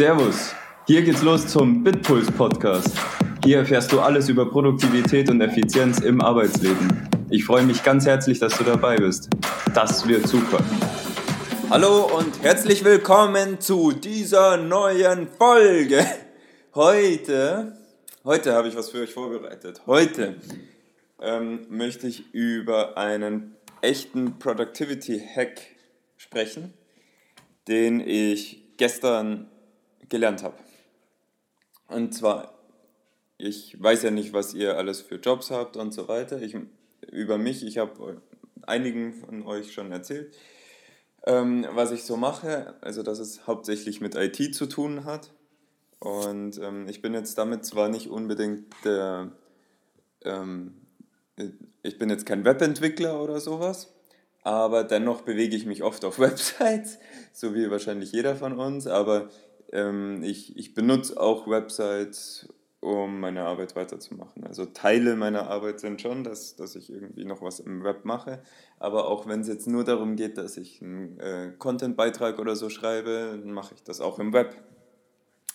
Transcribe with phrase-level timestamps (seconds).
[0.00, 0.54] Servus,
[0.86, 2.96] hier geht's los zum Bitpuls Podcast.
[3.44, 7.06] Hier erfährst du alles über Produktivität und Effizienz im Arbeitsleben.
[7.28, 9.28] Ich freue mich ganz herzlich, dass du dabei bist.
[9.74, 10.64] Das wird super.
[11.68, 16.06] Hallo und herzlich willkommen zu dieser neuen Folge.
[16.74, 17.76] Heute,
[18.24, 19.82] heute habe ich was für euch vorbereitet.
[19.86, 20.36] Heute
[21.20, 25.60] ähm, möchte ich über einen echten Productivity Hack
[26.16, 26.72] sprechen,
[27.68, 29.50] den ich gestern
[30.10, 30.56] gelernt habe.
[31.88, 32.54] Und zwar,
[33.38, 36.42] ich weiß ja nicht, was ihr alles für Jobs habt und so weiter.
[36.42, 36.56] Ich,
[37.10, 38.20] über mich, ich habe
[38.62, 40.36] einigen von euch schon erzählt,
[41.26, 42.74] ähm, was ich so mache.
[42.82, 45.32] Also, dass es hauptsächlich mit IT zu tun hat.
[45.98, 49.32] Und ähm, ich bin jetzt damit zwar nicht unbedingt der,
[50.22, 50.74] ähm,
[51.82, 53.92] ich bin jetzt kein Webentwickler oder sowas,
[54.42, 56.98] aber dennoch bewege ich mich oft auf Websites,
[57.32, 58.86] so wie wahrscheinlich jeder von uns.
[58.86, 59.28] Aber
[59.72, 62.48] ähm, ich, ich benutze auch Websites,
[62.80, 64.46] um meine Arbeit weiterzumachen.
[64.46, 68.42] Also Teile meiner Arbeit sind schon, dass, dass ich irgendwie noch was im Web mache,
[68.78, 72.70] aber auch wenn es jetzt nur darum geht, dass ich einen äh, Content-Beitrag oder so
[72.70, 74.56] schreibe, mache ich das auch im Web.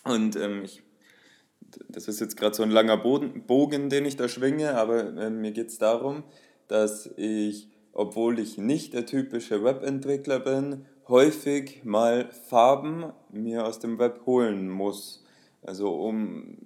[0.03, 0.83] Und ähm, ich,
[1.89, 5.31] das ist jetzt gerade so ein langer Boden, Bogen, den ich da schwinge, aber äh,
[5.31, 6.23] mir geht es darum,
[6.67, 14.00] dass ich, obwohl ich nicht der typische Webentwickler bin, häufig mal Farben mir aus dem
[14.00, 15.23] Web holen muss.
[15.61, 16.58] Also um,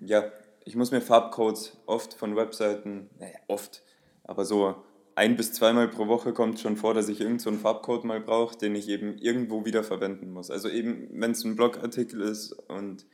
[0.00, 0.24] ja,
[0.64, 3.82] ich muss mir Farbcodes oft von Webseiten, naja, oft,
[4.24, 4.76] aber so
[5.14, 8.56] ein bis zweimal pro Woche kommt schon vor, dass ich irgendeinen so Farbcode mal brauche,
[8.56, 10.50] den ich eben irgendwo wieder verwenden muss.
[10.50, 13.04] Also eben, wenn es ein Blogartikel ist und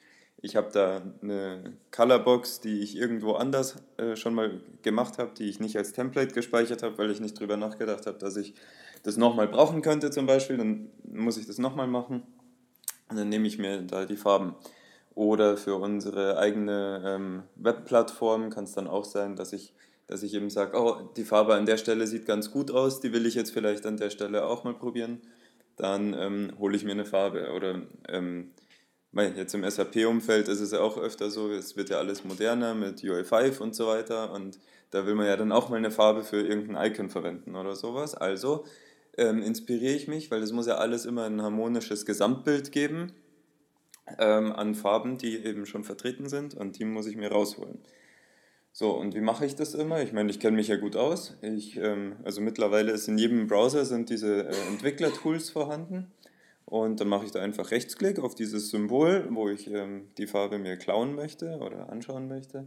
[0.41, 5.49] ich habe da eine Colorbox, die ich irgendwo anders äh, schon mal gemacht habe, die
[5.49, 8.55] ich nicht als Template gespeichert habe, weil ich nicht drüber nachgedacht habe, dass ich
[9.07, 12.25] das nochmal brauchen könnte zum Beispiel, dann muss ich das nochmal machen
[13.09, 14.57] und dann nehme ich mir da die Farben.
[15.15, 19.73] Oder für unsere eigene ähm, Webplattform kann es dann auch sein, dass ich,
[20.09, 23.13] dass ich eben sage, oh, die Farbe an der Stelle sieht ganz gut aus, die
[23.13, 25.23] will ich jetzt vielleicht an der Stelle auch mal probieren.
[25.77, 27.53] Dann ähm, hole ich mir eine Farbe.
[27.55, 28.51] Oder ähm,
[29.13, 33.03] jetzt im SAP-Umfeld ist es ja auch öfter so, es wird ja alles moderner mit
[33.03, 34.59] UI5 und so weiter und
[34.91, 38.15] da will man ja dann auch mal eine Farbe für irgendein Icon verwenden oder sowas.
[38.15, 38.65] Also
[39.17, 43.13] ähm, inspiriere ich mich, weil es muss ja alles immer ein harmonisches Gesamtbild geben
[44.19, 47.79] ähm, an Farben, die eben schon vertreten sind und die muss ich mir rausholen.
[48.79, 50.03] So, und wie mache ich das immer?
[50.03, 51.39] Ich meine, ich kenne mich ja gut aus.
[51.41, 56.13] Ich, ähm, also mittlerweile ist in jedem Browser sind diese äh, Entwickler-Tools vorhanden.
[56.67, 60.59] Und dann mache ich da einfach Rechtsklick auf dieses Symbol, wo ich ähm, die Farbe
[60.59, 62.67] mir klauen möchte oder anschauen möchte.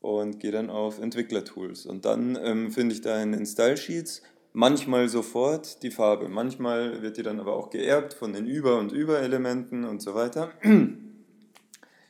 [0.00, 1.86] Und gehe dann auf Entwickler-Tools.
[1.86, 4.22] Und dann ähm, finde ich da in den Style Sheets
[4.56, 6.30] manchmal sofort die Farbe.
[6.30, 10.50] Manchmal wird die dann aber auch geerbt von den Über- und Überelementen und so weiter.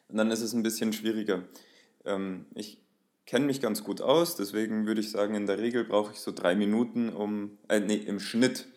[0.08, 1.42] Und dann ist es ein bisschen schwieriger.
[2.04, 2.80] Ähm, ich
[3.26, 6.30] kenne mich ganz gut aus, deswegen würde ich sagen, in der Regel brauche ich so
[6.30, 8.68] drei Minuten, um, äh, nee, im Schnitt.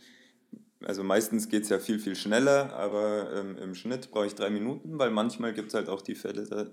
[0.84, 4.50] Also meistens geht es ja viel, viel schneller, aber ähm, im Schnitt brauche ich drei
[4.50, 6.66] Minuten, weil manchmal gibt es halt auch die Fälle, da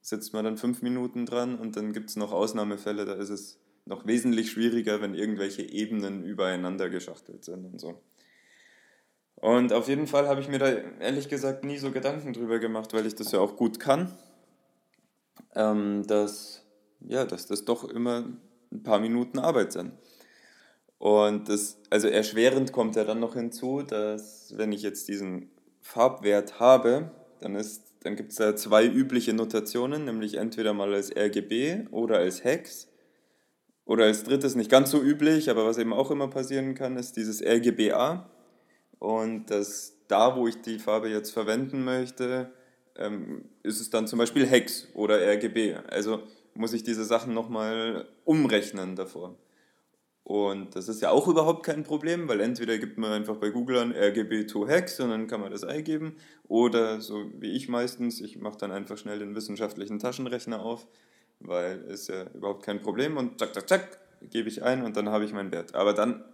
[0.00, 3.58] sitzt man dann fünf Minuten dran und dann gibt es noch Ausnahmefälle, da ist es
[3.84, 8.00] noch wesentlich schwieriger, wenn irgendwelche Ebenen übereinander geschachtelt sind und so.
[9.36, 10.68] Und auf jeden Fall habe ich mir da
[11.00, 14.16] ehrlich gesagt nie so Gedanken drüber gemacht, weil ich das ja auch gut kann,
[15.56, 16.64] ähm, dass,
[17.00, 18.24] ja, dass das doch immer
[18.70, 19.92] ein paar Minuten Arbeit sind.
[20.98, 25.50] Und das, also erschwerend kommt ja dann noch hinzu, dass wenn ich jetzt diesen
[25.80, 27.10] Farbwert habe,
[27.40, 27.60] dann,
[28.04, 32.91] dann gibt es da zwei übliche Notationen, nämlich entweder mal als RGB oder als Hex.
[33.84, 37.16] Oder als drittes, nicht ganz so üblich, aber was eben auch immer passieren kann, ist
[37.16, 38.30] dieses RGBA.
[38.98, 42.52] Und das, da, wo ich die Farbe jetzt verwenden möchte,
[42.96, 45.76] ähm, ist es dann zum Beispiel Hex oder RGB.
[45.88, 46.22] Also
[46.54, 49.36] muss ich diese Sachen nochmal umrechnen davor.
[50.24, 53.78] Und das ist ja auch überhaupt kein Problem, weil entweder gibt man einfach bei Google
[53.78, 56.16] an RGB to Hex und dann kann man das eingeben.
[56.46, 60.86] Oder so wie ich meistens, ich mache dann einfach schnell den wissenschaftlichen Taschenrechner auf
[61.46, 63.98] weil ist ja überhaupt kein Problem und zack, zack, zack,
[64.30, 65.74] gebe ich ein und dann habe ich meinen Wert.
[65.74, 66.24] Aber dann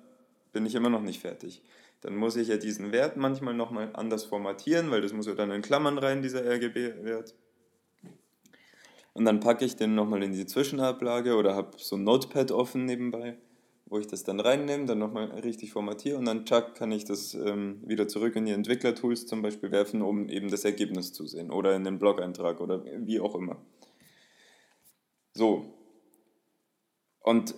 [0.52, 1.62] bin ich immer noch nicht fertig.
[2.00, 5.50] Dann muss ich ja diesen Wert manchmal nochmal anders formatieren, weil das muss ja dann
[5.50, 7.34] in Klammern rein, dieser RGB-Wert.
[9.14, 12.84] Und dann packe ich den nochmal in die Zwischenablage oder habe so ein Notepad offen
[12.84, 13.37] nebenbei,
[13.87, 17.34] wo ich das dann reinnehme, dann nochmal richtig formatiere und dann zack, kann ich das
[17.34, 21.50] ähm, wieder zurück in die Entwicklertools zum Beispiel werfen, um eben das Ergebnis zu sehen
[21.50, 23.56] oder in den Blog-Eintrag oder wie auch immer.
[25.38, 25.67] So.
[27.20, 27.55] Und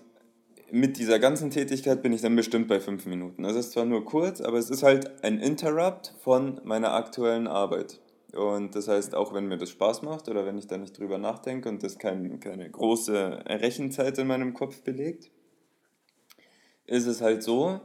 [0.70, 3.42] mit dieser ganzen Tätigkeit bin ich dann bestimmt bei fünf Minuten.
[3.42, 7.98] Das ist zwar nur kurz, aber es ist halt ein Interrupt von meiner aktuellen Arbeit.
[8.34, 11.16] Und das heißt, auch wenn mir das Spaß macht oder wenn ich da nicht drüber
[11.16, 15.30] nachdenke und das kein, keine große Rechenzeit in meinem Kopf belegt,
[16.84, 17.80] ist es halt so,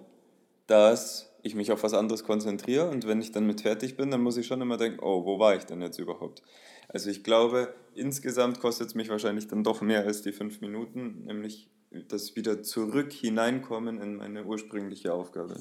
[0.68, 4.22] dass ich mich auf was anderes konzentriere und wenn ich dann mit fertig bin, dann
[4.22, 6.42] muss ich schon immer denken, oh, wo war ich denn jetzt überhaupt?
[6.88, 11.24] Also ich glaube, insgesamt kostet es mich wahrscheinlich dann doch mehr als die fünf Minuten,
[11.26, 11.70] nämlich
[12.08, 15.56] das wieder zurück hineinkommen in meine ursprüngliche Aufgabe.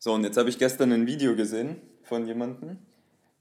[0.00, 2.78] So, und jetzt habe ich gestern ein Video gesehen von jemandem,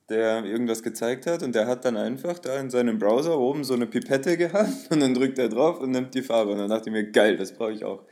[0.10, 3.74] der irgendwas gezeigt hat und der hat dann einfach da in seinem Browser oben so
[3.74, 6.52] eine Pipette gehabt und dann drückt er drauf und nimmt die Farbe.
[6.52, 8.04] Und dann dachte ich mir, geil, das brauche ich auch.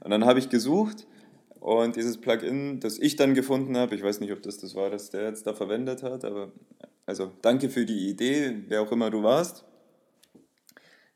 [0.00, 1.06] Und dann habe ich gesucht
[1.62, 4.90] und dieses Plugin, das ich dann gefunden habe, ich weiß nicht, ob das das war,
[4.90, 6.50] das der jetzt da verwendet hat, aber
[7.06, 9.64] also danke für die Idee, wer auch immer du warst.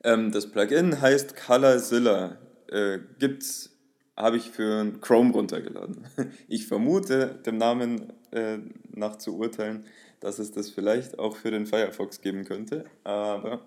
[0.05, 2.39] Ähm, das Plugin heißt Colorzilla.
[2.71, 3.77] Äh, gibt's,
[4.17, 6.07] habe ich für Chrome runtergeladen.
[6.49, 8.59] Ich vermute, dem Namen äh,
[8.93, 9.85] nach zu urteilen,
[10.21, 13.67] dass es das vielleicht auch für den Firefox geben könnte, aber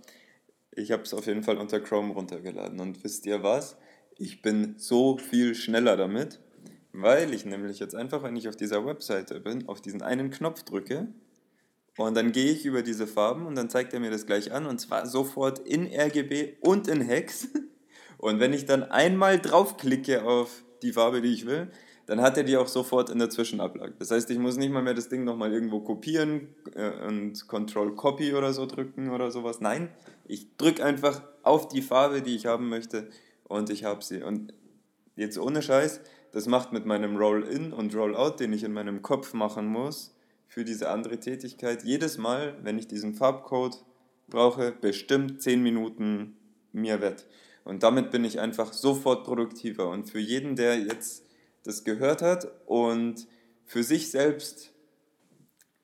[0.71, 2.79] ich habe es auf jeden Fall unter Chrome runtergeladen.
[2.79, 3.75] Und wisst ihr was?
[4.17, 6.39] Ich bin so viel schneller damit,
[6.93, 10.63] weil ich nämlich jetzt einfach, wenn ich auf dieser Webseite bin, auf diesen einen Knopf
[10.63, 11.07] drücke
[11.97, 14.65] und dann gehe ich über diese Farben und dann zeigt er mir das gleich an
[14.65, 17.47] und zwar sofort in RGB und in Hex.
[18.19, 21.71] Und wenn ich dann einmal draufklicke auf die Farbe, die ich will,
[22.05, 23.93] dann hat er die auch sofort in der Zwischenablage.
[23.97, 27.95] Das heißt, ich muss nicht mal mehr das Ding nochmal irgendwo kopieren äh, und Control
[27.95, 29.61] Copy oder so drücken oder sowas.
[29.61, 29.89] Nein,
[30.25, 33.09] ich drücke einfach auf die Farbe, die ich haben möchte
[33.43, 34.21] und ich habe sie.
[34.21, 34.53] Und
[35.15, 39.33] jetzt ohne Scheiß, das macht mit meinem Roll-In und Roll-Out, den ich in meinem Kopf
[39.33, 40.15] machen muss,
[40.47, 43.83] für diese andere Tätigkeit, jedes Mal, wenn ich diesen Farbcode
[44.27, 46.37] brauche, bestimmt 10 Minuten
[46.71, 47.25] mir wett.
[47.63, 49.89] Und damit bin ich einfach sofort produktiver.
[49.89, 51.25] Und für jeden, der jetzt
[51.63, 53.27] das gehört hat und
[53.65, 54.71] für sich selbst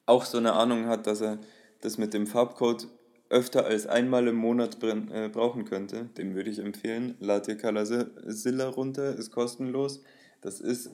[0.06, 1.40] auch so eine Ahnung hat, dass er
[1.82, 2.88] das mit dem Farbcode
[3.30, 8.70] öfter als einmal im Monat äh, brauchen könnte, dem würde ich empfehlen, lad dir Colorzilla
[8.70, 10.04] runter, ist kostenlos.
[10.46, 10.92] Das ist,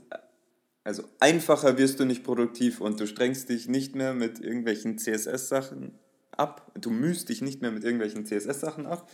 [0.86, 6.00] also einfacher wirst du nicht produktiv und du strengst dich nicht mehr mit irgendwelchen CSS-Sachen
[6.31, 6.71] ab.
[6.80, 9.12] Du mühst dich nicht mehr mit irgendwelchen CSS-Sachen ab,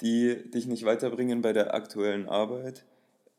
[0.00, 2.84] die dich nicht weiterbringen bei der aktuellen Arbeit.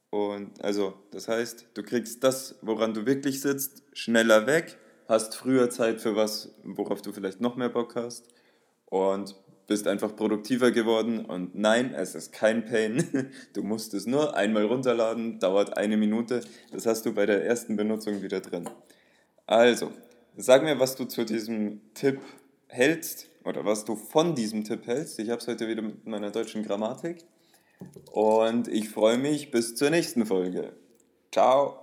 [0.10, 5.70] Und also, das heißt, du kriegst das, woran du wirklich sitzt, schneller weg, hast früher
[5.70, 8.28] Zeit für was, worauf du vielleicht noch mehr Bock hast
[8.88, 9.34] und
[9.68, 11.26] bist einfach produktiver geworden.
[11.26, 13.32] Und nein, es ist kein Pain.
[13.54, 16.42] Du musst es nur einmal runterladen, dauert eine Minute.
[16.72, 18.70] Das hast du bei der ersten Benutzung wieder drin.
[19.46, 19.92] Also,
[20.36, 22.20] sag mir, was du zu diesem Tipp
[22.68, 25.20] hältst oder was du von diesem Tipp hältst.
[25.20, 27.24] Ich habe es heute wieder mit meiner deutschen Grammatik.
[28.12, 30.74] Und ich freue mich bis zur nächsten Folge.
[31.32, 31.83] Ciao.